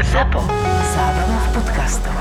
[0.00, 0.40] ZAPO.
[0.96, 2.16] Zábrná v podcastov.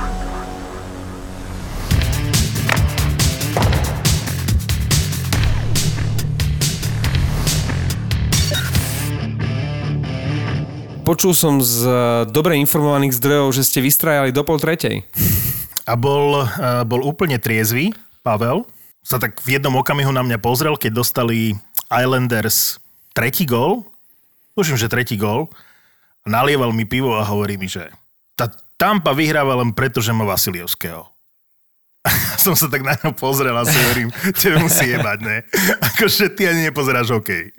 [11.08, 11.96] Počul som z eh,
[12.28, 15.08] dobre informovaných zdrojov, že ste vystrajali do pol tretej.
[15.88, 18.68] A bol, uh, bol úplne triezvy, Pavel.
[19.00, 21.56] Sa tak v jednom okamihu na mňa pozrel, keď dostali
[21.88, 22.84] Islanders
[23.16, 23.88] tretí gól.
[24.60, 25.48] Tuším, že tretí gól.
[26.22, 27.90] A nalieval mi pivo a hovorí mi, že
[28.38, 31.12] tá Tampa vyhráva len preto, že má Vasilievského.
[32.44, 35.38] som sa tak na ňo pozrel a si hovorím, tebe musí jebať, ne?
[35.94, 37.54] Akože ty ani nepozeráš hokej.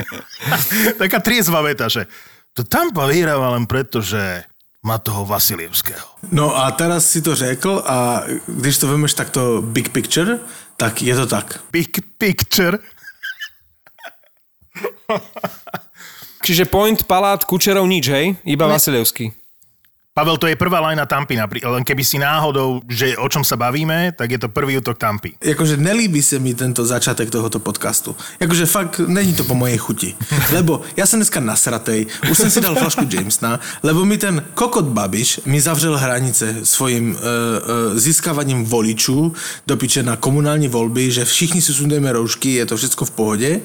[1.00, 2.10] Taká triezva veta, že
[2.52, 4.44] to Tampa vyhráva len preto, že
[4.82, 6.02] má toho Vasilievského.
[6.34, 10.42] No a teraz si to řekl a když to vemeš takto big picture,
[10.74, 11.62] tak je to tak.
[11.70, 12.82] Big picture.
[16.42, 18.26] Čiže point, palát, kučerov, nič, hej?
[18.42, 19.41] Iba Vasilievský.
[20.12, 24.12] Pavel, to je prvá lajna Tampy, len keby si náhodou, že o čom sa bavíme,
[24.12, 25.40] tak je to prvý útok Tampy.
[25.40, 28.16] Jakože nelíbí se mi tento začátek tohoto podcastu.
[28.40, 30.14] Jakože fakt není to po mojej chuti.
[30.52, 34.84] Lebo já jsem dneska nasratej, už jsem si dal flašku Jamesona, lebo mi ten kokot
[34.84, 39.32] Babiš mi zavřel hranice svojím uh, uh, získávaním voličů
[39.66, 43.60] do piče na komunální volby, že všichni si sundujeme roušky, je to všechno v pohodě.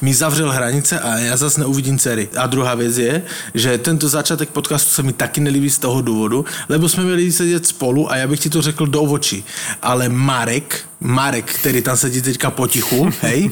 [0.00, 2.28] Mi zavřel hranice a já zase neuvidím dcery.
[2.36, 3.22] A druhá věc je,
[3.54, 7.66] že tento začátek podcastu se mi taky nelíbí z toho důvodu, lebo jsme měli sedět
[7.66, 9.44] spolu a já bych ti to řekl do očí.
[9.82, 13.50] Ale Marek, Marek, který tam sedí teďka potichu, hej,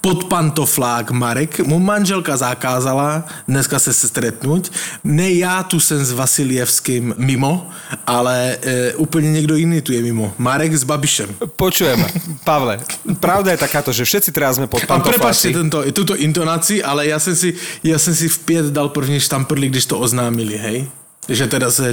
[0.00, 4.72] pod pantoflák Marek, mu manželka zakázala dneska se stretnúť.
[5.04, 7.68] Ne já tu jsem s Vasilievským mimo,
[8.06, 10.32] ale e, úplně někdo jiný tu je mimo.
[10.38, 11.28] Marek s Babišem.
[11.56, 12.06] Počujem,
[12.44, 12.80] Pavle,
[13.20, 15.52] pravda je takáto, že všetci teraz sme pod A prepačte pantofláci.
[15.52, 19.68] tento, tuto intonaci, ale já jsem si, já jsem si v pět dal první štamprli,
[19.68, 20.88] když to oznámili, hej?
[21.28, 21.48] Že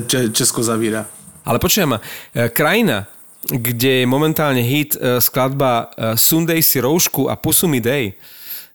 [0.08, 1.06] Če- Česko zavírá.
[1.46, 2.02] Ale počujem ma,
[2.36, 3.08] e, krajina,
[3.48, 8.14] kde je momentálne hit e, skladba e, Sundej si roušku a pusu mi dej,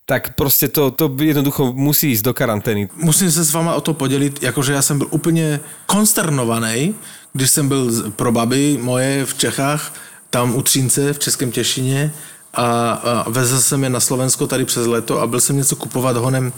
[0.07, 2.89] tak prostě to, to jednoducho musí ísť do karantény.
[2.97, 6.95] Musím se s váma o to podělit, jakože já jsem byl úplně konsternovaný,
[7.33, 9.95] když jsem byl pro baby moje v Čechách,
[10.31, 12.13] tam u Třínce v Českém Těšině
[12.55, 16.17] a, a vezl jsem je na Slovensko tady přes léto a byl jsem něco kupovat
[16.17, 16.53] honem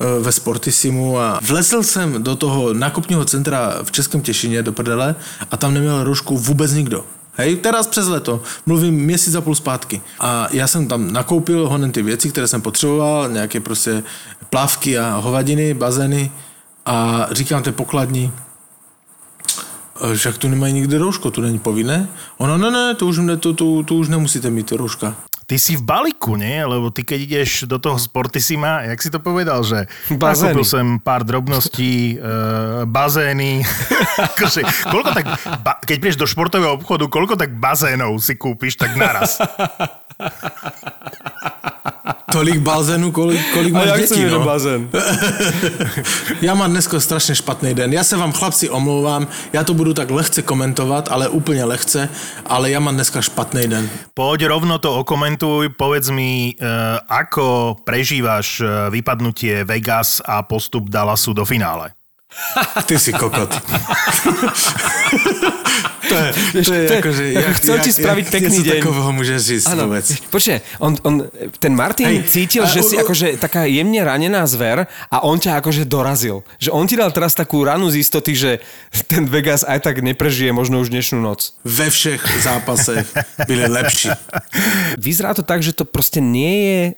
[0.00, 5.14] e, ve Sportisimu a vlezl jsem do toho nákupního centra v Českém Těšině do prdele
[5.50, 7.04] a tam neměl roušku vůbec nikdo.
[7.36, 8.42] Hej, teraz přes leto.
[8.66, 10.02] Mluvím měsíc a půl zpátky.
[10.20, 14.02] A já jsem tam nakoupil honem ty věci, které jsem potřeboval, nějaké prostě
[14.50, 16.32] plavky a hovadiny, bazény
[16.86, 18.32] a říkám té pokladní,
[20.12, 22.08] "E, však tu nemají nikde rouško, tu není povinné.
[22.38, 25.16] Ono, ne, ne, to už, ne, to, to, to už nemusíte mít rouška.
[25.44, 26.64] Ty si v balíku, nie?
[26.64, 30.56] Lebo ty keď ideš do toho Sportisima, jak si to povedal, že Bazény.
[30.56, 33.60] nakúpil som pár drobností, e, bazény.
[34.32, 35.26] akože, koľko tak,
[35.60, 39.36] ba, keď prídeš do športového obchodu, koľko tak bazénov si kúpiš tak naraz?
[42.34, 44.40] Tolik bazénu, kolik, kolik máš dětí, no.
[44.40, 44.90] bazén?
[46.42, 47.92] Já mám dneska strašně špatný den.
[47.92, 52.08] Já se vám chlapci omlouvám, já to budu tak lehce komentovat, ale úplně lehce,
[52.46, 53.90] ale já mám dneska špatný den.
[54.14, 56.54] Poď rovno to okomentuj, povedz mi, e,
[57.08, 61.90] ako prežívaš e, vypadnutie Vegas a postup Dallasu do finále.
[62.86, 63.54] Ty si kokot.
[66.14, 68.74] to je, to je, to je- akože, ako chcel ti spraviť pekný něco deň.
[68.78, 70.06] takového můžeš říct Áno, vůbec.
[70.30, 71.14] počkaj, on, on,
[71.58, 75.36] ten Martin Hej, cítil, a že u- si akože taká jemne ranená zver a on
[75.38, 76.42] ťa akože dorazil.
[76.62, 78.50] Že on ti dal teraz takú ranu z istoty, že
[79.10, 81.56] ten Vegas aj tak neprežije možno už dnešnú noc.
[81.64, 83.06] Ve všech zápasech
[83.46, 84.10] byli lepší.
[84.98, 86.92] Vyzerá to tak, že to proste nie je e,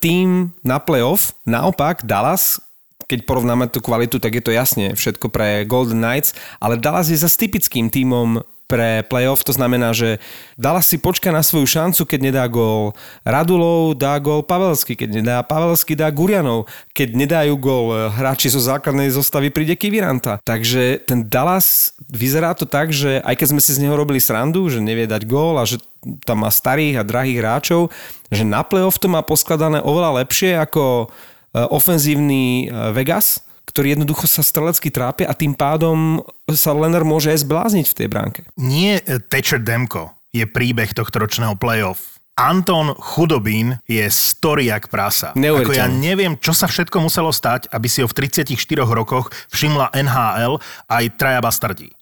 [0.00, 1.34] tým na playoff.
[1.46, 2.60] Naopak Dallas,
[3.08, 7.18] keď porovnáme tú kvalitu, tak je to jasne všetko pre Golden Knights, ale Dallas je
[7.18, 8.40] zase typickým tímom
[8.72, 10.16] pre playoff, to znamená, že
[10.56, 12.96] Dallas si počka na svoju šancu, keď nedá gól.
[13.20, 16.64] Radulov, dá gól Pavelsky, keď nedá Pavelsky, dá Gurianov,
[16.96, 17.92] keď nedajú gól.
[17.92, 20.40] E, hráči zo základnej zostavy, príde Kiviranta.
[20.40, 24.64] Takže ten Dallas, vyzerá to tak, že aj keď sme si z neho robili srandu,
[24.72, 25.76] že nevie dať gól a že
[26.24, 27.92] tam má starých a drahých hráčov,
[28.32, 31.12] že na playoff to má poskladané oveľa lepšie ako
[31.52, 36.20] e, ofenzívny e, Vegas, ktorý jednoducho sa strelecky trápia a tým pádom
[36.52, 38.40] sa Lenner môže aj zblázniť v tej bránke.
[38.60, 42.20] Nie e, Thatcher Demko je príbeh tohto ročného playoff.
[42.32, 45.36] Anton Chudobín je story jak prasa.
[45.36, 48.56] Ako ja neviem, čo sa všetko muselo stať, aby si ho v 34
[48.88, 50.56] rokoch všimla NHL
[50.88, 51.92] aj traja bastardí.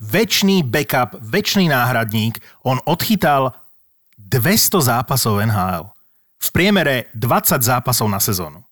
[0.00, 3.52] Večný backup, večný náhradník, on odchytal
[4.16, 5.92] 200 zápasov NHL.
[6.40, 8.63] V priemere 20 zápasov na sezónu.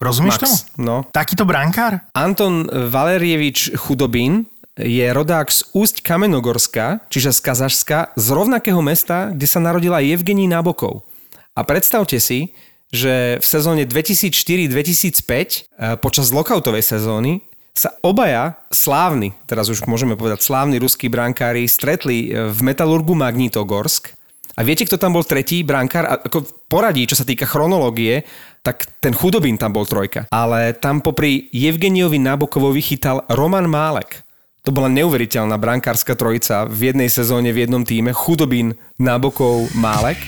[0.00, 0.56] Rozumieš Max, tomu?
[0.80, 0.96] no.
[1.12, 2.00] Takýto brankár?
[2.16, 4.48] Anton Valerievič Chudobín
[4.80, 10.48] je rodák z Úsť Kamenogorska, čiže z Kazašska, z rovnakého mesta, kde sa narodila Evgení
[10.48, 11.04] Nabokov.
[11.52, 12.56] A predstavte si,
[12.88, 20.42] že v sezóne 2004-2005, e, počas lokautovej sezóny, sa obaja slávni, teraz už môžeme povedať
[20.42, 24.16] slávni ruskí brankári, stretli e, v Metalurgu Magnitogorsk.
[24.58, 26.04] A viete, kto tam bol tretí brankár?
[26.06, 28.26] A ako poradí, čo sa týka chronológie,
[28.66, 30.26] tak ten chudobín tam bol trojka.
[30.34, 34.26] Ale tam popri Evgeniovi Nabokovovi chytal Roman Málek.
[34.68, 38.12] To bola neuveriteľná brankárska trojica v jednej sezóne v jednom týme.
[38.12, 40.20] Chudobín, Nabokov, Málek.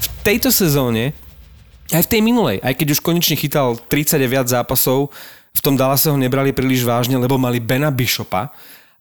[0.00, 1.12] V tejto sezóne,
[1.92, 5.12] aj v tej minulej, aj keď už konečne chytal 30 a viac zápasov,
[5.56, 8.52] v tom Dallase ho nebrali príliš vážne, lebo mali Bena Bishopa.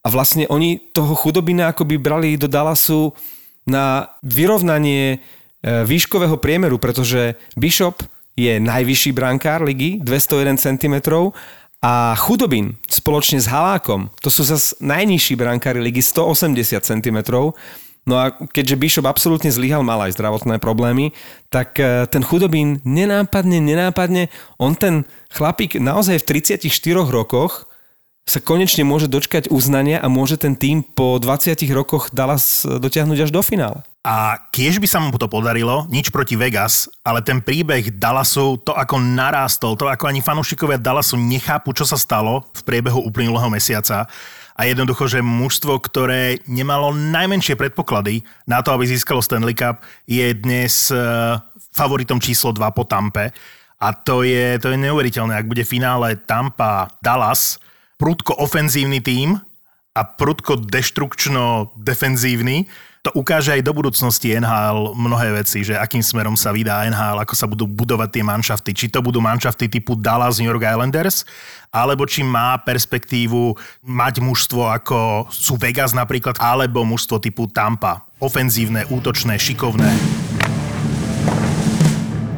[0.06, 3.18] A vlastne oni toho chudobina akoby brali do Dallasu
[3.66, 5.18] na vyrovnanie e,
[5.82, 8.06] výškového priemeru, pretože Bishop
[8.38, 10.96] je najvyšší brankár ligy, 201 cm
[11.82, 17.18] a Chudobin spoločne s Halákom, to sú zase najnižší brankári ligy 180 cm.
[18.06, 21.14] No a keďže Bishop absolútne zlyhal, mal aj zdravotné problémy,
[21.50, 24.30] tak e, ten Chudobín nenápadne, nenápadne,
[24.62, 26.70] on ten chlapík naozaj v 34
[27.10, 27.66] rokoch
[28.26, 33.30] sa konečne môže dočkať uznania a môže ten tým po 20 rokoch Dallas dotiahnuť až
[33.30, 33.86] do finále.
[34.02, 38.74] A kiež by sa mu to podarilo, nič proti Vegas, ale ten príbeh Dallasu, to
[38.74, 44.10] ako narástol, to ako ani fanúšikovia Dallasu nechápu, čo sa stalo v priebehu uplynulého mesiaca.
[44.58, 50.34] A jednoducho, že mužstvo, ktoré nemalo najmenšie predpoklady na to, aby získalo Stanley Cup, je
[50.34, 51.02] dnes eh,
[51.74, 53.34] favoritom číslo 2 po Tampe.
[53.82, 55.34] A to je, to je neuveriteľné.
[55.36, 57.58] Ak bude finále Tampa Dallas,
[57.96, 59.40] prudko ofenzívny tím
[59.96, 62.68] a prudko deštrukčno defenzívny,
[63.06, 67.38] to ukáže aj do budúcnosti NHL mnohé veci, že akým smerom sa vydá NHL, ako
[67.38, 68.74] sa budú budovať tie manšafty.
[68.74, 71.22] Či to budú manšafty typu Dallas New York Islanders,
[71.70, 73.54] alebo či má perspektívu
[73.86, 78.10] mať mužstvo ako sú Vegas napríklad, alebo mužstvo typu Tampa.
[78.18, 79.94] Ofenzívne, útočné, šikovné.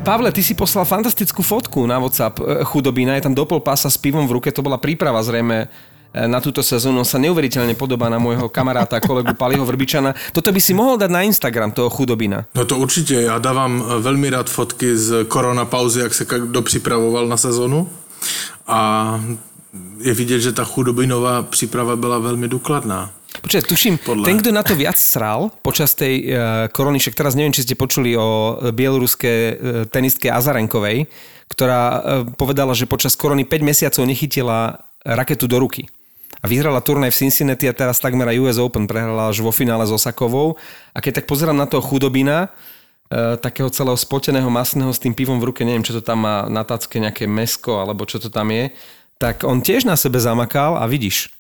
[0.08, 4.00] Pavle, ty si poslal fantastickú fotku na WhatsApp e, chudobina, je tam dopol pása s
[4.00, 5.68] pivom v ruke, to bola príprava zrejme
[6.14, 7.04] E, na túto sezónu.
[7.06, 10.16] Sa neuveriteľne podobá na môjho kamaráta, kolegu Paliho Vrbičana.
[10.32, 12.48] Toto by si mohol dať na Instagram, toho chudobina.
[12.56, 13.14] No to určitě.
[13.14, 17.90] Já dávám e, velmi rád fotky z korona pauzy, jak se kdo připravoval na sezonu.
[18.68, 19.22] A
[20.02, 23.12] je vidět, že ta chudobinová příprava byla velmi důkladná.
[23.48, 24.26] Počkaj, tuším, Podľa.
[24.28, 27.80] ten, kto na to viac sral počas tej uh, korony, však teraz neviem, či ste
[27.80, 29.56] počuli o bieloruskej uh,
[29.88, 31.08] tenistke Azarenkovej,
[31.48, 32.00] ktorá uh,
[32.36, 35.88] povedala, že počas korony 5 mesiacov nechytila raketu do ruky
[36.42, 39.88] a vyhrala turnaj v Cincinnati a teraz takmer aj US Open prehrala až vo finále
[39.88, 40.60] s Osakovou.
[40.94, 42.54] A keď tak pozerám na toho chudobina,
[43.10, 46.46] e, takého celého spoteného masného s tým pivom v ruke, neviem, čo to tam má
[46.46, 48.70] na tacke, nejaké mesko alebo čo to tam je,
[49.18, 51.34] tak on tiež na sebe zamakal a vidíš,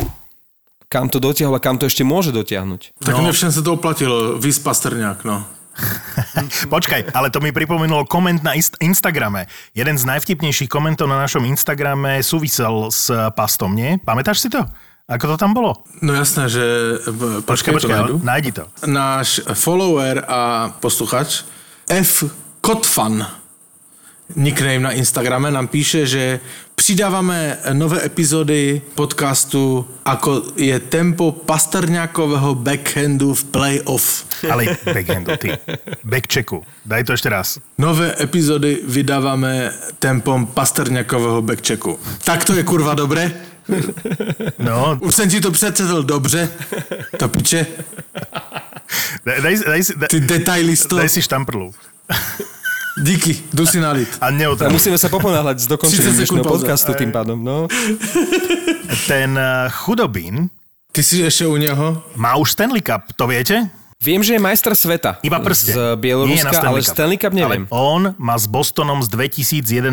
[0.88, 3.00] kam to dotiahol a kam to ešte môže dotiahnuť.
[3.04, 3.28] Tak no.
[3.28, 5.44] nevšem sa to oplatilo, vys Pastrňák, no.
[6.74, 9.46] Počkaj, ale to mi pripomenulo koment na Instagrame.
[9.78, 14.02] Jeden z najvtipnejších komentov na našom Instagrame súvisel s pastom, nie?
[14.02, 14.66] Pamätáš si to?
[15.08, 15.86] Ako to tam bolo?
[16.04, 16.64] No jasné, že...
[17.48, 18.68] Počkaj, počkaj, to nájdi to.
[18.84, 21.48] Náš follower a posluchač
[21.88, 22.28] F.
[22.60, 23.24] Kotfan
[24.36, 26.44] nickname na Instagrame nám píše, že
[26.88, 34.26] přidáváme nové epizody podcastu, ako je tempo pasterňákového backhandu v playoff.
[34.52, 35.58] Ale backhandu, ty.
[36.04, 36.64] Backchecku.
[36.86, 37.58] Daj to ešte raz.
[37.78, 42.00] Nové epizody vydávame tempom pasterňákového backchecku.
[42.24, 43.32] Tak to je kurva dobre?
[44.60, 44.98] No.
[45.02, 46.50] Už jsem ti to předsedl dobře.
[47.18, 47.66] To piče.
[49.26, 50.96] Daj, daj, daj, daj, Ty detailisto.
[50.96, 51.74] Daj si štamprlu.
[53.02, 54.18] Díky, jdu si nalit.
[54.22, 54.30] A
[54.66, 57.38] A musíme sa poponáhľať s dokončením dnešného podcastu tým pádom.
[57.38, 57.70] No.
[59.06, 60.50] Ten uh, chudobín
[60.92, 62.02] Ty si ešte u neho?
[62.18, 63.70] má už Stanley Cup, to viete?
[63.98, 65.18] Viem, že je majster sveta.
[65.26, 65.74] Iba prste.
[65.74, 67.66] Z Bieloruska, Nie ale Stanley Cup neviem.
[67.66, 69.90] Ale on má s Bostonom z 2011.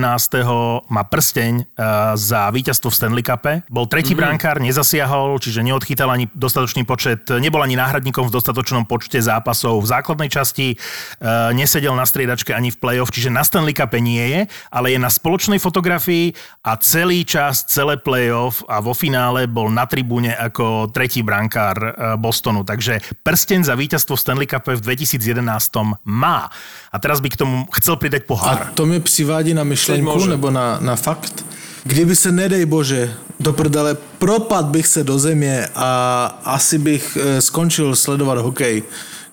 [0.93, 3.65] má prsteň uh, za víťazstvo v Stanley Cupe.
[3.73, 4.21] Bol tretí mm-hmm.
[4.21, 9.89] brankár, nezasiahol, čiže neodchytal ani dostatočný počet, nebol ani náhradníkom v dostatočnom počte zápasov v
[9.89, 14.41] základnej časti, uh, nesedel na striedačke ani v play-off, čiže na Stanley Cupe nie je,
[14.69, 19.89] ale je na spoločnej fotografii a celý čas, celé play-off a vo finále bol na
[19.89, 22.69] tribúne ako tretí brankár Bostonu.
[22.69, 25.71] Takže prsteň za víťazstvo víťazstvo v Stanley Cup v 2011
[26.05, 26.51] má.
[26.91, 28.59] A teraz by k tomu chcel pridať pohár.
[28.59, 31.47] A to mi přivádí na myšlenku nebo na, na fakt,
[31.85, 37.41] kdyby se, nedej bože, do prdele, propad bych se do země a asi bych e,
[37.41, 38.83] skončil sledovat hokej,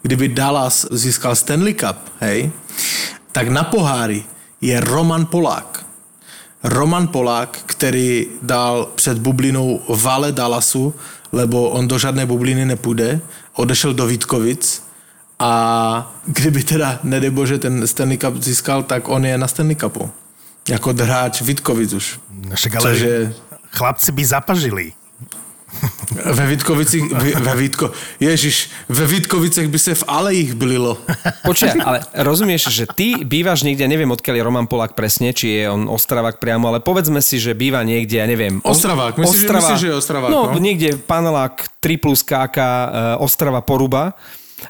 [0.02, 2.52] kdyby Dallas získal Stanley Cup, hej,
[3.32, 4.24] tak na pohári
[4.62, 5.86] je Roman Polák.
[6.64, 10.94] Roman Polák, který dal před bublinou Vale Dallasu,
[11.32, 13.22] lebo on do žádné bubliny nepůjde,
[13.54, 14.84] odešel do Vítkovic
[15.40, 15.52] a
[16.28, 20.12] kdyby teda, nedej bože, ten Stanley Cup získal, tak on je na Stanley Cupu.
[20.70, 22.20] Jako hráč Vítkovic už.
[22.56, 23.34] Však ale Cože
[23.72, 24.94] chlapci by zapažili.
[26.12, 30.98] Ve Vítkovicích, ve, ve Vítko, Ježiš, ve Vítkovicech by se v alejích blilo.
[31.46, 35.72] Počuj, ale rozumieš, že ty bývaš niekde, neviem odkiaľ je Roman Polák presne, či je
[35.72, 38.60] on Ostravák priamo, ale povedzme si, že býva niekde, ja neviem.
[38.62, 40.60] Ostravák, myslíš, že- myslíš, že je Ostravák, No, no?
[40.60, 42.68] niekde panelák 3 plus KK uh,
[43.24, 44.14] Ostrava Poruba.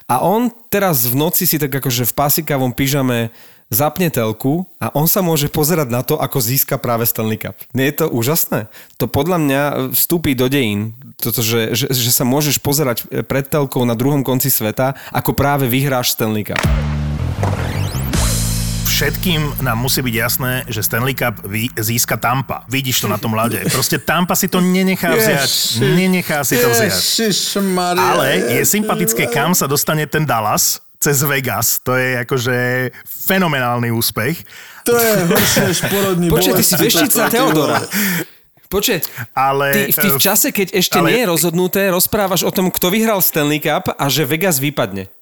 [0.08, 3.28] A on teraz v noci si tak akože v pasikavom pyžame
[3.72, 7.56] zapne telku a on sa môže pozerať na to, ako získa práve Stanley Cup.
[7.72, 8.68] Nie je to úžasné?
[9.00, 9.62] To podľa mňa
[9.96, 14.52] vstúpi do dejín, toto, že, že, že sa môžeš pozerať pred telkou na druhom konci
[14.52, 16.60] sveta, ako práve vyhráš Stanley Cup.
[18.92, 22.62] Všetkým nám musí byť jasné, že Stanley Cup vy, získa Tampa.
[22.70, 23.64] Vidíš to na tom ľade.
[23.72, 25.82] Proste Tampa si to nenechá vziať.
[25.82, 26.94] Nenechá si to vziať.
[27.98, 31.82] Ale je sympatické, kam sa dostane ten Dallas cez Vegas.
[31.82, 32.56] To je akože
[33.02, 34.46] fenomenálny úspech.
[34.86, 37.82] To je horšie než porodní Počkaj, ty si veštica Teodora.
[38.72, 38.98] Počkaj,
[39.36, 42.54] Ale, ty, v, ty v eh, čase, keď ešte ale- nie je rozhodnuté, rozprávaš o
[42.54, 45.12] tom, kto vyhral Stanley Cup a že Vegas vypadne.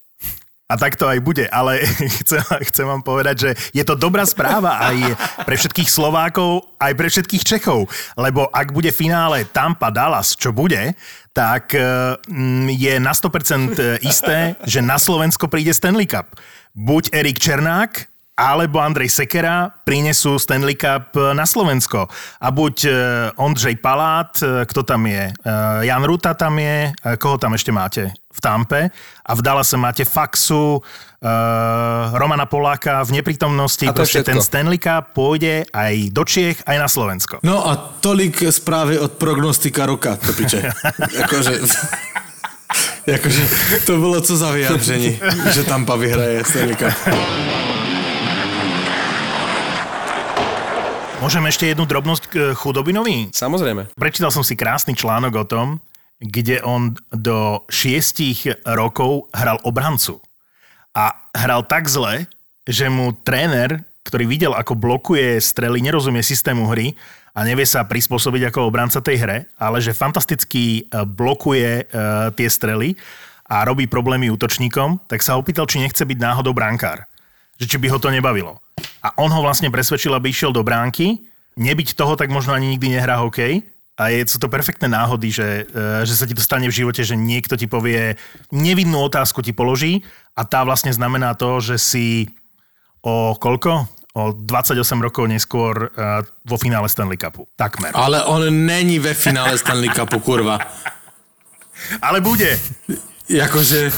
[0.70, 1.82] A tak to aj bude, ale
[2.22, 2.38] chcem,
[2.70, 7.42] chcem vám povedať, že je to dobrá správa aj pre všetkých Slovákov, aj pre všetkých
[7.42, 10.94] Čechov, lebo ak bude finále Tampa Dallas, čo bude,
[11.34, 16.38] tak mm, je na 100% isté, že na Slovensko príde Stanley Cup.
[16.70, 18.06] Buď Erik Černák,
[18.40, 22.09] alebo Andrej Sekera prinesú Stanley Cup na Slovensko.
[22.40, 22.90] A buď e,
[23.37, 25.28] Ondřej Palát, e, kto tam je?
[25.28, 25.32] E,
[25.85, 28.16] Jan Ruta tam je, e, koho tam ešte máte?
[28.32, 28.88] V Tampe.
[29.26, 31.28] A v Dallase máte Faxu, e,
[32.16, 33.85] Romana Poláka v neprítomnosti.
[33.85, 34.30] A to Proste všetko.
[34.32, 37.44] ten Stanley Cup pôjde aj do Čiech, aj na Slovensko.
[37.44, 40.64] No a tolik správy od prognostika roka, to piče.
[41.28, 41.61] Akože...
[43.06, 43.42] Jakože
[43.87, 45.18] to bylo co za vyjádření,
[45.50, 46.94] že Tampa vyhraje Stanley Cup.
[51.20, 53.28] Môžem ešte jednu drobnosť k chudobinovi?
[53.36, 53.92] Samozrejme.
[53.92, 55.76] Prečítal som si krásny článok o tom,
[56.16, 60.16] kde on do šiestich rokov hral obrancu.
[60.96, 62.24] A hral tak zle,
[62.64, 66.96] že mu tréner, ktorý videl, ako blokuje strely, nerozumie systému hry
[67.36, 71.92] a nevie sa prispôsobiť ako obranca tej hre, ale že fantasticky e, blokuje e,
[72.32, 72.96] tie strely
[73.44, 77.04] a robí problémy útočníkom, tak sa opýtal, či nechce byť náhodou brankár.
[77.60, 78.56] Že či by ho to nebavilo.
[79.00, 81.25] A on ho vlastne presvedčil, aby išiel do bránky.
[81.57, 83.64] Nebyť toho, tak možno ani nikdy nehrá hokej.
[84.00, 87.04] A je, sú to perfektné náhody, že, e, že sa ti to stane v živote,
[87.04, 88.16] že niekto ti povie,
[88.49, 90.00] nevinnú otázku ti položí
[90.33, 92.07] a tá vlastne znamená to, že si
[93.04, 93.85] o koľko?
[94.16, 97.45] O 28 rokov neskôr e, vo finále Stanley Cupu.
[97.61, 97.92] Takmer.
[97.92, 100.59] Ale on není ve finále Stanley Cupu, kurva.
[102.00, 102.57] Ale bude.
[103.28, 103.92] Jakože...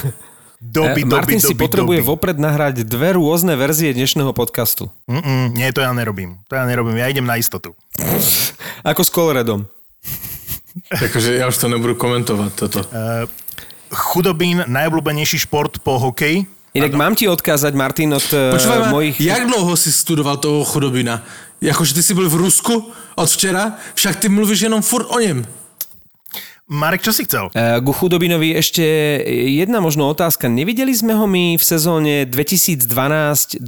[0.62, 2.06] Doby, Eh, doby, Martin si doby, potrebuje doby.
[2.06, 4.86] vopred nahrať dve rôzne verzie dnešného podcastu.
[5.10, 6.38] Mm-mm, nie, to ja nerobím.
[6.46, 7.02] To ja nerobím.
[7.02, 7.74] Ja idem na istotu.
[8.86, 9.66] Ako s Coloredom.
[10.86, 12.86] Jakože ja už to nebudu komentovat, toto.
[13.90, 16.46] Chudobín, najobľúbenejší šport po hokeji.
[16.72, 19.18] Inak mám ti odkázať, Martin, od uh, Počúvaj ma, mojich...
[19.20, 21.20] jak dlouho si studoval toho chudobina?
[21.60, 22.86] Jakože ty si byl v Rusku
[23.18, 25.44] od včera, však ty mluvíš jenom furt o něm.
[26.70, 27.50] Marek, čo si chcel?
[27.52, 28.82] Eh, Ku chudobinovi ešte
[29.50, 30.46] jedna možno otázka.
[30.46, 33.58] Nevideli sme ho my v sezóne 2012-2013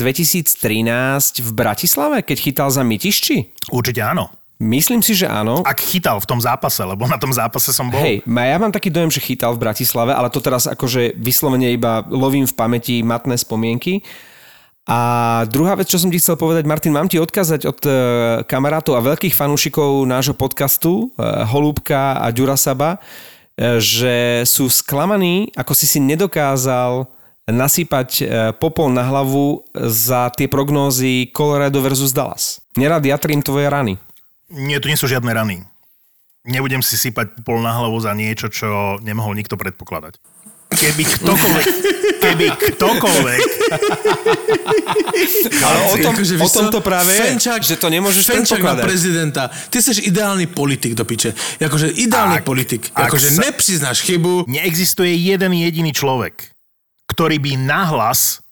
[1.43, 3.51] v Bratislave, keď chytal za Mytišči?
[3.75, 4.31] Určite áno.
[4.63, 5.67] Myslím si, že áno.
[5.67, 7.99] Ak chytal v tom zápase, lebo na tom zápase som bol.
[7.99, 12.07] Hej, ja mám taký dojem, že chytal v Bratislave, ale to teraz akože vyslovene iba
[12.07, 14.07] lovím v pamäti matné spomienky.
[14.85, 15.01] A
[15.49, 17.91] druhá vec, čo som ti chcel povedať, Martin, mám ti odkázať od e,
[18.45, 25.73] kamarátov a veľkých fanúšikov nášho podcastu e, Holúbka a Ďurasaba, e, že sú sklamaní, ako
[25.73, 27.09] si si nedokázal
[27.49, 28.25] nasypať
[28.57, 32.65] popol na hlavu za tie prognózy Colorado versus Dallas.
[32.73, 34.01] Nerad jatrím tvoje rany.
[34.49, 35.61] Nie, tu nie sú žiadne rany.
[36.49, 40.17] Nebudem si sypať pol na hlavu za niečo, čo nemohol nikto predpokladať.
[40.75, 41.67] Keby ktokoľvek,
[42.19, 43.41] keby ktokoľvek,
[45.55, 49.49] Ale o, tom, Akože, o tomto práve je, že to nemôžeš Fenčák na prezidenta.
[49.49, 51.33] Ty jsi ideálny politik do piče.
[51.61, 52.91] Jakože ideálny Ak- politik.
[52.95, 54.45] ak Jakože sa- nepřiznáš chybu.
[54.51, 56.51] neexistuje jeden jediný človek,
[57.09, 58.43] ktorý by nahlas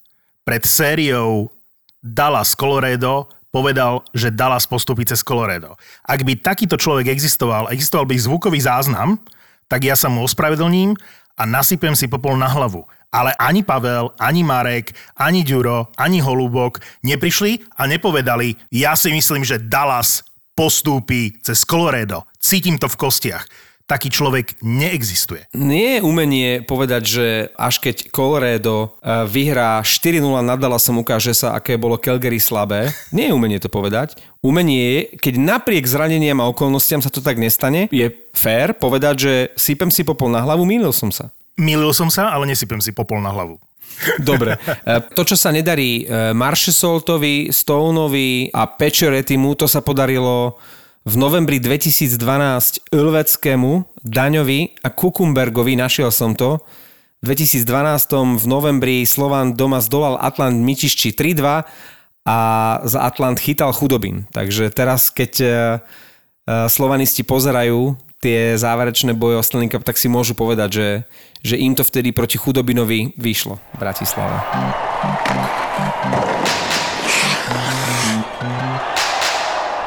[0.47, 1.50] pred sériou
[2.02, 5.76] Dallas Colorado povedal, že Dallas postupí cez Colorado.
[6.09, 9.21] Ak by takýto človek existoval, existoval by zvukový záznam,
[9.69, 10.97] tak ja sa mu ospravedlním
[11.39, 12.85] a nasypem si popol na hlavu.
[13.12, 19.45] Ale ani Pavel, ani Marek, ani Ďuro, ani Holubok neprišli a nepovedali, ja si myslím,
[19.45, 20.25] že Dallas
[20.57, 22.25] postúpi cez Colorado.
[22.41, 23.45] Cítim to v kostiach.
[23.93, 25.45] Taký človek neexistuje.
[25.53, 27.27] Nie je umenie povedať, že
[27.61, 32.89] až keď Colorado eh, vyhrá 4-0 nad Dallasom, ukáže sa, aké bolo Calgary slabé.
[33.13, 34.17] Nie je umenie to povedať.
[34.41, 39.33] Umenie je, keď napriek zraneniam a okolnostiam sa to tak nestane, je fér povedať, že
[39.61, 41.29] sypem si popol na hlavu, mýlil som sa.
[41.61, 43.61] Milil som sa, ale nesypem si popol na hlavu.
[44.17, 44.57] Dobre.
[44.89, 50.57] Eh, To, čo sa nedarí eh, Marchesoltovi, Stoneovi a Pečoretimu, to sa podarilo
[51.02, 52.14] v novembri 2012
[52.94, 53.73] Ulveckému,
[54.06, 56.62] Daňovi a Kukumbergovi, našiel som to.
[57.23, 61.66] V 2012 v novembri Slovan doma zdolal Atlant Mičišči 3-2
[62.26, 62.38] a
[62.87, 64.26] za Atlant chytal Chudobin.
[64.30, 70.06] Takže teraz, keď eh, eh, slovanisti pozerajú tie záverečné boje o Stanley Cup, tak si
[70.06, 70.88] môžu povedať, že,
[71.42, 73.80] že im to vtedy proti Chudobinovi vyšlo v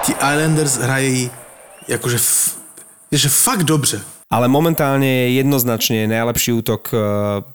[0.05, 1.31] Ti Islanders hrají
[1.87, 2.57] jakože f,
[3.11, 4.01] že fakt dobře.
[4.25, 6.97] Ale momentálne je jednoznačne najlepší útok eh,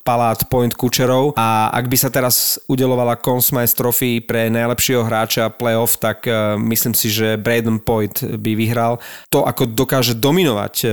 [0.06, 5.50] Palát Point Kučerov a ak by sa teraz udelovala Conn Smythe Trophy pre najlepšieho hráča
[5.50, 8.98] playoff, tak eh, myslím si, že Braden Point by vyhral.
[9.34, 10.90] To, ako dokáže dominovať eh,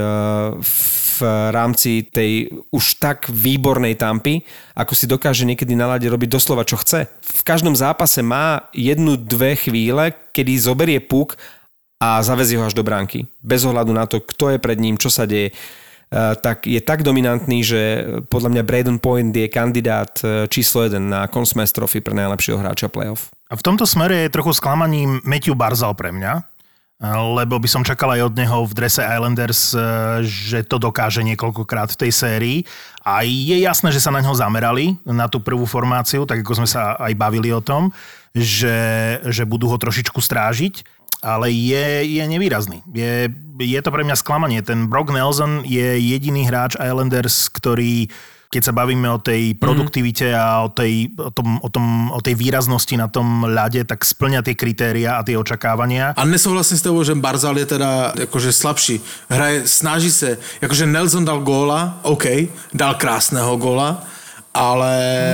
[1.17, 4.45] v rámci tej už tak výbornej tampy,
[4.77, 7.09] ako si dokáže niekedy na lade robiť doslova čo chce.
[7.21, 11.35] V každom zápase má jednu, dve chvíle, kedy zoberie puk
[11.97, 13.25] a zavezie ho až do bránky.
[13.41, 15.53] Bez ohľadu na to, kto je pred ním, čo sa deje.
[16.07, 17.81] Uh, tak je tak dominantný, že
[18.31, 20.15] podľa mňa Braden Point je kandidát
[20.47, 23.27] číslo 1 na Conn Smythe Trophy pre najlepšieho hráča playoff.
[23.51, 26.47] A v tomto smere je trochu sklamaním Matthew Barzal pre mňa,
[27.01, 29.81] lebo by som čakal aj od neho v drese Islanders, eh,
[30.25, 32.57] že to dokáže niekoľkokrát v tej sérii.
[33.05, 36.67] A je jasné, že sa na ňo zamerali, na tú prvú formáciu, tak ako sme
[36.67, 37.93] sa aj bavili o tom,
[38.33, 38.77] že,
[39.29, 42.85] že budú ho trošičku strážiť ale je, je nevýrazný.
[42.93, 44.61] Je, je to pre mňa sklamanie.
[44.61, 48.05] Ten Brock Nelson je jediný hráč Islanders, ktorý
[48.47, 52.39] keď sa bavíme o tej produktivite a o tej, o, tom, o, tom, o tej
[52.39, 56.15] výraznosti na tom ľade, tak splňa tie kritéria a tie očakávania.
[56.15, 59.03] A nesouhlasím s tebou, že Barzal je teda jakože slabší.
[59.27, 63.99] Hraje, snaží se, jakože Nelson dal góla, OK, dal krásného góla,
[64.55, 64.93] ale...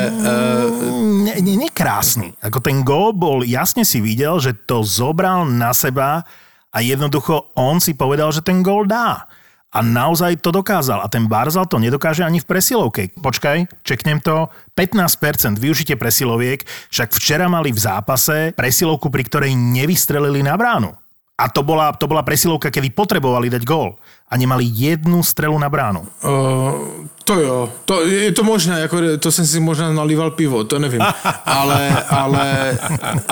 [0.10, 2.34] Uh, ne, ne, nekrásny.
[2.42, 6.26] Ako ten gól bol, jasne si videl, že to zobral na seba
[6.74, 9.30] a jednoducho on si povedal, že ten gól dá.
[9.74, 11.02] A naozaj to dokázal.
[11.02, 13.10] A ten Barzal to nedokáže ani v presilovke.
[13.18, 14.54] Počkaj, čeknem to.
[14.78, 16.62] 15% využite presiloviek,
[16.94, 20.94] však včera mali v zápase presilovku, pri ktorej nevystrelili na bránu.
[21.34, 23.98] A to bola, to bola presilovka, kedy potrebovali dať gól.
[24.30, 26.06] A nemali jednu strelu na bránu.
[26.22, 30.80] Uh, to jo, to, je to možné, jako, to jsem si možná nalíval pivo, to
[30.80, 31.02] nevím.
[31.46, 32.78] Ale, ale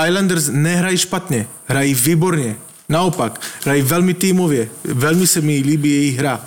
[0.08, 2.56] Islanders nehrají špatně, hrají výborně.
[2.92, 6.42] Naopak, hrají velmi týmově, velmi se mi líbí jejich hra.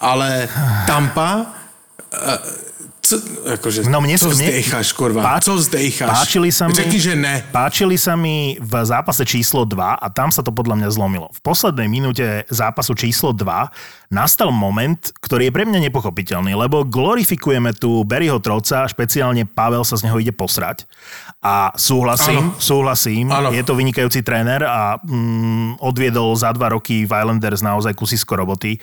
[0.00, 0.48] Ale
[0.86, 2.28] Tampa, uh,
[3.10, 3.16] co,
[3.58, 5.26] akože, No mne co zdejcháš, kurva?
[5.26, 6.10] Páč- co zdejcháš?
[6.14, 6.78] Páčili sa mi...
[6.78, 7.42] Řekni, že ne.
[7.50, 11.26] Páčili sa mi v zápase číslo 2 a tam sa to podľa mňa zlomilo.
[11.34, 17.74] V poslednej minúte zápasu číslo 2 nastal moment, ktorý je pre mňa nepochopiteľný, lebo glorifikujeme
[17.74, 20.86] tu Barryho Troca, špeciálne Pavel sa z neho ide posrať.
[21.40, 22.58] A súhlasím, Áno.
[22.58, 23.50] súhlasím, Áno.
[23.50, 28.76] je to vynikajúci tréner a mm, odviedol za dva roky v Islanders naozaj kusisko roboty.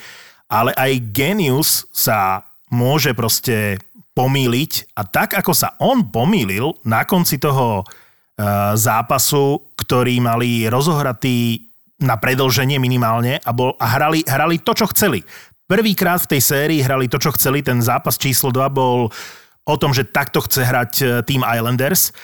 [0.47, 3.79] Ale aj genius sa môže proste
[4.17, 11.69] pomýliť a tak, ako sa on pomýlil na konci toho uh, zápasu, ktorý mali rozohratý
[12.01, 15.21] na predlženie minimálne a, bol, a hrali, hrali to, čo chceli.
[15.69, 17.61] Prvýkrát v tej sérii hrali to, čo chceli.
[17.61, 19.11] Ten zápas číslo 2 bol
[19.67, 22.15] o tom, že takto chce hrať eh, Team Islanders.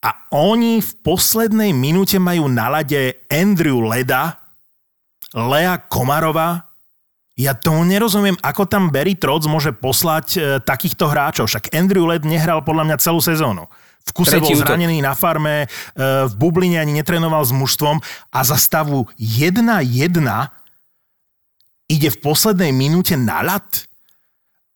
[0.00, 4.40] A oni v poslednej minúte majú na lade Andrew Leda,
[5.36, 6.69] Lea Komarova,
[7.40, 11.48] ja tomu nerozumiem, ako tam Barry Trotz môže poslať e, takýchto hráčov.
[11.48, 13.64] Však Andrew Led nehral podľa mňa celú sezónu.
[14.04, 14.68] V kuse Tretí bol útok.
[14.68, 15.68] zranený na farme, e,
[16.28, 17.96] v bubline ani netrénoval s mužstvom
[18.28, 19.64] a za stavu 1-1
[21.88, 23.89] ide v poslednej minúte na ľad.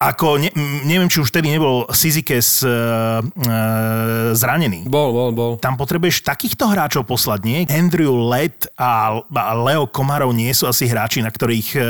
[0.04, 2.72] Ako, ne, m, neviem, či už vtedy nebol Sizikes e, e,
[4.36, 4.84] zranený.
[4.84, 5.52] Bol, bol, bol.
[5.56, 7.58] Tam potrebuješ takýchto hráčov poslať, nie?
[7.72, 11.80] Andrew Led a a Leo Komarov nie sú asi hráči, na ktorých e,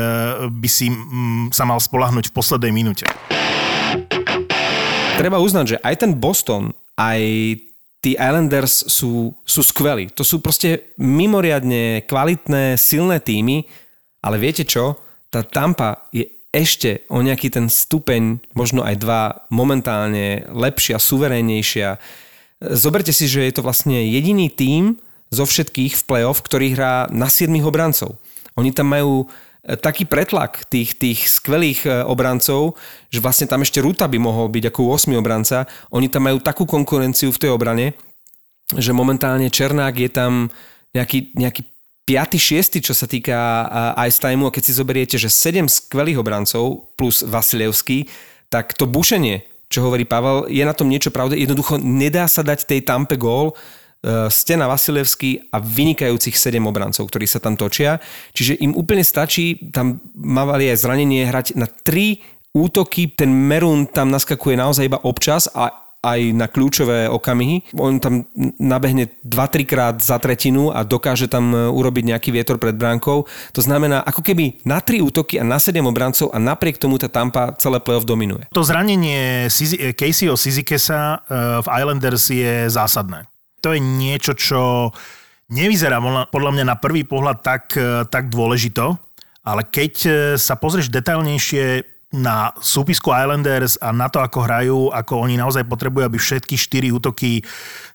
[0.47, 3.07] by si mm, sa mal spolahnuť v poslednej minúte.
[5.19, 7.21] Treba uznať, že aj ten Boston, aj
[8.03, 10.13] tí Islanders sú, sú skvelí.
[10.15, 13.65] To sú proste mimoriadne kvalitné, silné týmy,
[14.23, 14.99] ale viete čo?
[15.33, 21.99] Tá Tampa je ešte o nejaký ten stupeň, možno aj dva, momentálne lepšia, suverénnejšia.
[22.63, 25.03] Zoberte si, že je to vlastne jediný tím
[25.35, 28.23] zo všetkých v playoff, ktorý hrá na 7 obrancov.
[28.55, 32.79] Oni tam majú e, taký pretlak tých, tých skvelých e, obrancov,
[33.11, 35.67] že vlastne tam ešte Ruta by mohol byť ako 8 obranca.
[35.91, 37.99] Oni tam majú takú konkurenciu v tej obrane,
[38.79, 40.55] že momentálne Černák je tam
[40.95, 41.74] nejaký, nejaký
[42.05, 42.37] 5.
[42.37, 42.85] 6.
[42.85, 43.37] čo sa týka
[44.05, 48.05] ice timeu a keď si zoberiete, že 7 skvelých obrancov plus Vasilevský,
[48.53, 49.41] tak to bušenie,
[49.73, 51.41] čo hovorí Pavel, je na tom niečo pravde.
[51.41, 53.57] Jednoducho nedá sa dať tej tampe gól,
[54.05, 57.97] e, Stena Vasilevský a vynikajúcich 7 obrancov, ktorí sa tam točia.
[58.37, 62.21] Čiže im úplne stačí, tam mávali aj zranenie, hrať na 3
[62.53, 67.73] útoky, ten Merun tam naskakuje naozaj iba občas a aj na kľúčové okamihy.
[67.81, 68.29] On tam
[68.61, 73.25] nabehne 2-3 krát za tretinu a dokáže tam e, urobiť nejaký vietor pred bránkou.
[73.57, 77.09] To znamená, ako keby na 3 útoky a na 7 obrancov a napriek tomu tá
[77.09, 78.45] Tampa celé playoff dominuje.
[78.53, 83.25] To zranenie Sizi- Caseyho Sizikesa e, v Islanders je zásadné.
[83.65, 84.93] To je niečo, čo
[85.49, 85.97] nevyzerá
[86.29, 89.01] podľa mňa na prvý pohľad tak, e, tak dôležito,
[89.45, 89.93] ale keď
[90.41, 96.07] sa pozrieš detailnejšie na súpisku Islanders a na to, ako hrajú, ako oni naozaj potrebujú,
[96.07, 97.43] aby všetky štyri útoky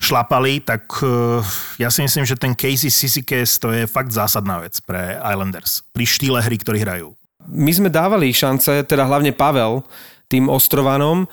[0.04, 1.40] šlapali, tak uh,
[1.80, 5.88] ja si myslím, že ten Casey Sisikes to je fakt zásadná vec pre Islanders.
[5.96, 7.16] Pri štýle hry, ktorí hrajú.
[7.48, 9.88] My sme dávali šance, teda hlavne Pavel,
[10.28, 11.26] tým Ostrovanom,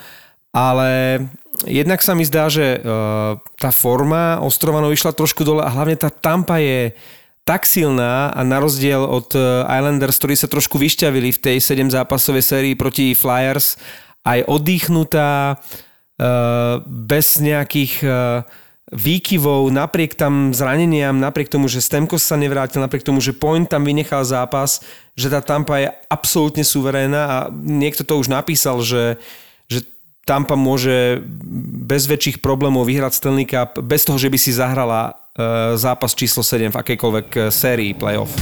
[0.54, 1.20] ale
[1.66, 6.08] jednak sa mi zdá, že uh, tá forma Ostrovanov išla trošku dole a hlavne tá
[6.08, 6.94] Tampa je
[7.46, 9.38] tak silná a na rozdiel od e,
[9.70, 13.78] Islanders, ktorí sa trošku vyšťavili v tej 7 zápasovej sérii proti Flyers,
[14.26, 16.26] aj oddychnutá, e,
[16.82, 18.08] bez nejakých e,
[18.90, 23.86] výkyvov, napriek tam zraneniam, napriek tomu, že Stemkos sa nevrátil, napriek tomu, že Point tam
[23.86, 24.82] vynechal zápas,
[25.14, 29.22] že tá Tampa je absolútne suverénna a niekto to už napísal, že,
[29.70, 29.86] že
[30.26, 31.22] Tampa môže
[31.86, 35.25] bez väčších problémov vyhrať Stanley Cup bez toho, že by si zahrala
[35.74, 38.32] zápas číslo 7 v akejkoľvek eh, sérii playoff.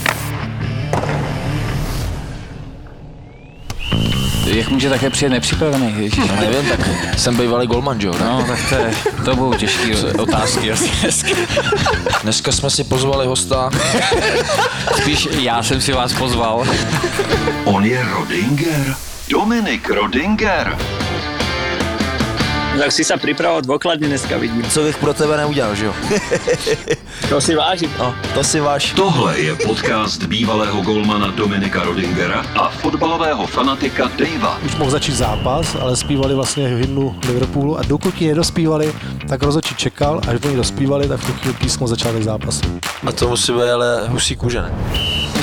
[4.46, 5.94] Jak může také přijet nepřipravený?
[5.98, 6.80] Ježiš, no, nevím, tak
[7.18, 8.14] jsem bývalý golman, jo?
[8.20, 11.28] No, tak to, je, to budou těžké otázky asi dneska.
[12.22, 13.70] Dneska jsme si pozvali hosta.
[14.96, 16.66] Spíš já jsem si vás pozval.
[17.64, 18.94] On je Rodinger.
[19.28, 20.78] Dominik Rodinger.
[22.74, 24.66] Tak si sa pripravoval dôkladne dneska, vidím.
[24.66, 25.94] Co bych pro tebe neudělal, že jo?
[27.28, 27.90] to si vážim.
[27.98, 28.92] No, to si váš.
[28.92, 34.58] Tohle je podcast bývalého golmana Dominika Rodingera a fotbalového fanatika Davea.
[34.66, 38.92] Už mohl začít zápas, ale zpívali vlastně hymnu Liverpoolu a dokud ji nedospívali,
[39.28, 42.80] tak rozhodčí čekal, až oni dospívali, tak v tu chvíli písmo začátek zápasu.
[43.06, 44.72] A to musí být ale husí kůže, ne?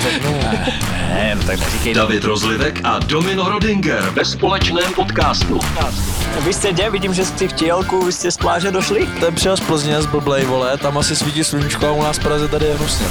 [0.00, 0.40] Řeknu.
[1.08, 1.94] Ne, no tak neříkej.
[1.94, 5.60] David Rozlivek a Domino Rodinger ve společném podcastu.
[6.40, 6.90] Vy jste kde?
[6.90, 9.08] Vidím, že jste v Tielku, vy jste z pláže došli?
[9.20, 12.22] Ten přijel z Plzně z blblej, vole, tam asi svítí sluníčko a u nás v
[12.22, 13.06] Praze tady je hnusně.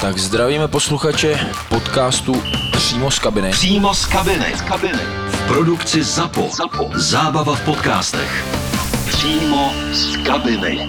[0.00, 3.50] Tak zdravíme posluchače podcastu Přímo z kabiny.
[3.50, 4.44] Přímo z kabiny.
[4.56, 4.98] Z kabiny.
[5.28, 6.48] V produkci ZAPO.
[6.52, 6.90] ZAPO.
[6.94, 8.44] Zábava v podcastech.
[9.06, 10.88] Přímo z kabiny.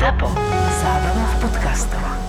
[0.00, 0.34] ZAPO.
[0.82, 2.23] Zábrná v podcastovách.